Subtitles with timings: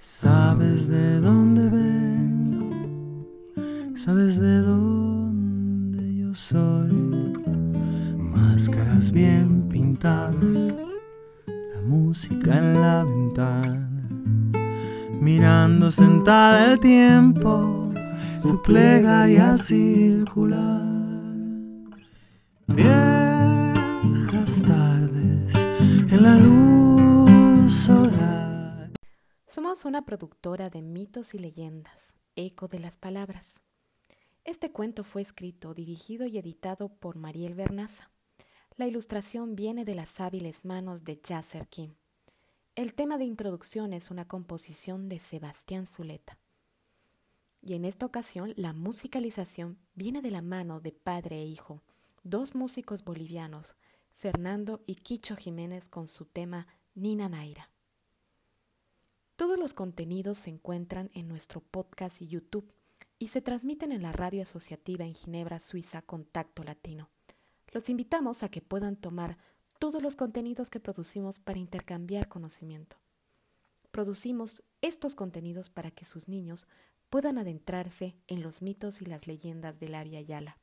[0.00, 3.26] Sabes de dónde vengo,
[3.96, 7.34] sabes de dónde yo soy.
[8.16, 10.72] Máscaras bien pintadas,
[11.46, 14.08] la música en la ventana,
[15.20, 17.92] mirando sentada el tiempo,
[18.42, 20.86] su plegaria circular.
[22.68, 25.54] Viejas tardes
[26.08, 26.87] en la luz.
[29.58, 33.56] Somos una productora de mitos y leyendas, eco de las palabras.
[34.44, 38.08] Este cuento fue escrito, dirigido y editado por Mariel Bernaza.
[38.76, 41.96] La ilustración viene de las hábiles manos de Jasser Kim.
[42.76, 46.38] El tema de introducción es una composición de Sebastián Zuleta.
[47.60, 51.82] Y en esta ocasión la musicalización viene de la mano de padre e hijo,
[52.22, 53.74] dos músicos bolivianos,
[54.14, 57.72] Fernando y Quicho Jiménez con su tema Nina Naira.
[59.38, 62.74] Todos los contenidos se encuentran en nuestro podcast y YouTube
[63.20, 67.08] y se transmiten en la radio asociativa en Ginebra, Suiza, Contacto Latino.
[67.68, 69.38] Los invitamos a que puedan tomar
[69.78, 72.96] todos los contenidos que producimos para intercambiar conocimiento.
[73.92, 76.66] Producimos estos contenidos para que sus niños
[77.08, 80.58] puedan adentrarse en los mitos y las leyendas del Avia Yala.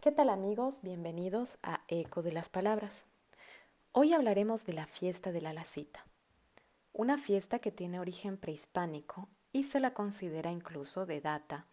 [0.00, 0.80] ¿Qué tal amigos?
[0.80, 3.04] Bienvenidos a Eco de las Palabras.
[4.00, 6.06] Hoy hablaremos de la fiesta de la Lacita,
[6.92, 11.66] una fiesta que tiene origen prehispánico y se la considera incluso de data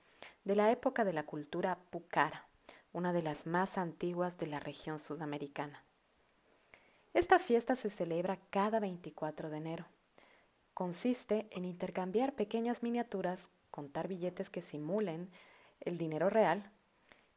[0.43, 2.47] de la época de la cultura pucara,
[2.93, 5.83] una de las más antiguas de la región sudamericana.
[7.13, 9.85] Esta fiesta se celebra cada 24 de enero.
[10.73, 15.29] Consiste en intercambiar pequeñas miniaturas, contar billetes que simulen
[15.79, 16.71] el dinero real.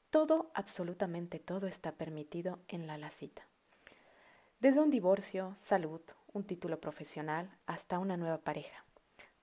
[0.09, 3.47] Todo, absolutamente todo está permitido en la lacita.
[4.61, 6.01] Desde un divorcio, salud,
[6.33, 8.85] un título profesional, hasta una nueva pareja.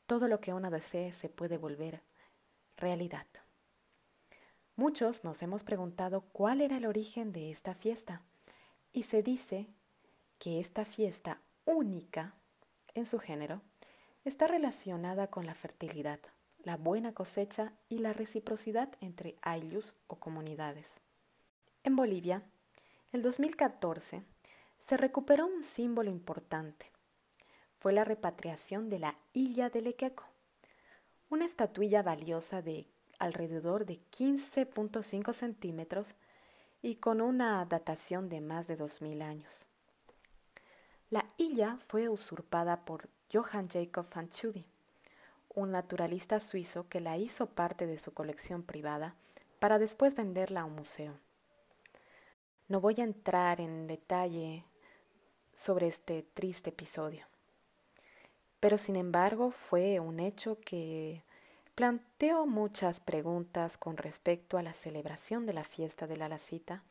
[0.07, 2.01] Todo lo que uno desee se puede volver
[2.75, 3.25] realidad.
[4.75, 8.23] Muchos nos hemos preguntado cuál era el origen de esta fiesta
[8.91, 9.69] y se dice
[10.37, 12.35] que esta fiesta única
[12.93, 13.61] en su género
[14.25, 16.19] está relacionada con la fertilidad,
[16.61, 20.99] la buena cosecha y la reciprocidad entre ayllus o comunidades.
[21.85, 22.43] En Bolivia,
[23.13, 24.25] el 2014
[24.79, 26.91] se recuperó un símbolo importante.
[27.79, 30.25] Fue la repatriación de la Illa de Lequeco,
[31.29, 32.87] una estatuilla valiosa de
[33.19, 36.15] alrededor de 15.5 centímetros
[36.81, 39.67] y con una datación de más de 2.000 años.
[41.09, 44.65] La Illa fue usurpada por Johann Jacob van Tschudi,
[45.53, 49.15] un naturalista suizo que la hizo parte de su colección privada
[49.59, 51.17] para después venderla a un museo.
[52.67, 54.63] No voy a entrar en detalle
[55.53, 57.27] sobre este triste episodio,
[58.59, 61.21] pero sin embargo fue un hecho que
[61.75, 66.81] planteó muchas preguntas con respecto a la celebración de la fiesta de la Lacita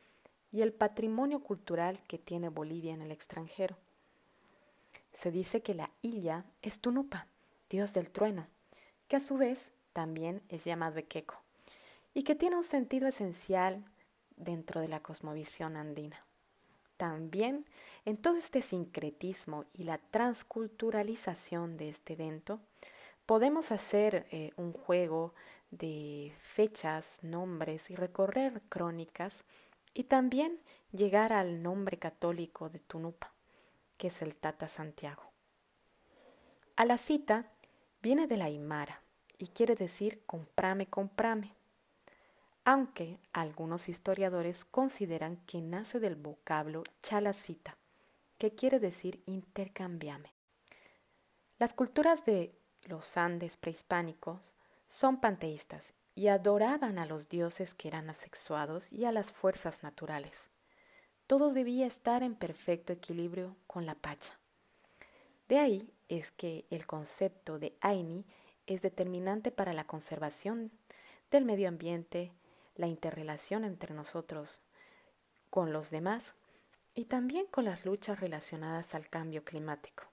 [0.53, 3.75] y el patrimonio cultural que tiene Bolivia en el extranjero.
[5.11, 7.27] Se dice que la Illa es Tunupa,
[7.69, 8.47] dios del trueno,
[9.09, 11.35] que a su vez también es llamado Equeco,
[12.13, 13.83] y que tiene un sentido esencial
[14.37, 16.25] dentro de la cosmovisión andina.
[16.97, 17.65] También
[18.05, 22.61] en todo este sincretismo y la transculturalización de este evento,
[23.25, 25.33] Podemos hacer eh, un juego
[25.71, 29.45] de fechas, nombres y recorrer crónicas
[29.95, 30.59] y también
[30.91, 33.33] llegar al nombre católico de Tunupa,
[33.97, 35.31] que es el Tata Santiago.
[36.75, 37.49] A la cita
[38.03, 39.01] viene de la Aymara
[39.39, 41.51] y quiere decir comprame, comprame,
[42.65, 47.77] aunque algunos historiadores consideran que nace del vocablo chalacita,
[48.37, 50.33] que quiere decir intercambiame.
[51.57, 52.53] Las culturas de
[52.87, 54.53] los Andes prehispánicos,
[54.87, 60.51] son panteístas y adoraban a los dioses que eran asexuados y a las fuerzas naturales.
[61.27, 64.39] Todo debía estar en perfecto equilibrio con la pacha.
[65.47, 68.25] De ahí es que el concepto de Aini
[68.67, 70.71] es determinante para la conservación
[71.31, 72.31] del medio ambiente,
[72.75, 74.61] la interrelación entre nosotros
[75.49, 76.33] con los demás
[76.93, 80.03] y también con las luchas relacionadas al cambio climático.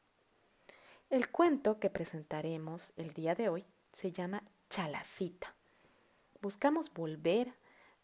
[1.10, 5.54] El cuento que presentaremos el día de hoy se llama Chalacita.
[6.40, 7.52] Buscamos volver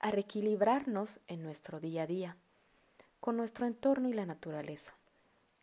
[0.00, 2.37] a reequilibrarnos en nuestro día a día,
[3.20, 4.94] con nuestro entorno y la naturaleza.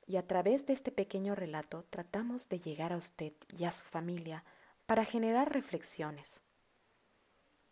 [0.07, 3.85] Y a través de este pequeño relato tratamos de llegar a usted y a su
[3.85, 4.43] familia
[4.85, 6.41] para generar reflexiones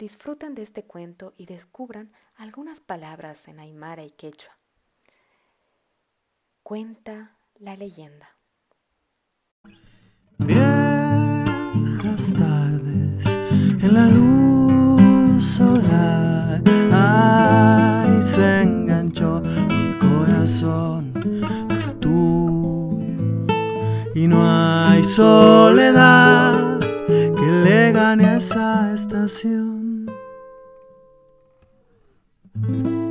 [0.03, 4.51] disfruten de este cuento y descubran algunas palabras en aymara y quechua.
[6.61, 8.27] Cuenta la leyenda.
[10.39, 13.25] Viejas tardes
[13.81, 16.61] en la luz solar,
[16.91, 21.13] ay, se enganchó mi corazón
[21.69, 23.05] al tuyo
[24.13, 26.77] y no hay soledad
[27.07, 29.92] que le gane a esa estación.
[32.61, 33.02] thank you